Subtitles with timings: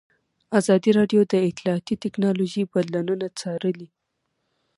[0.59, 3.87] ازادي راډیو د اطلاعاتی تکنالوژي بدلونونه څارلي.